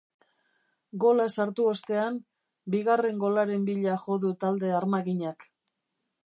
[1.03, 2.17] Gola sartu ostean,
[2.77, 5.47] bigarren golaren bila jo du talde armaginak.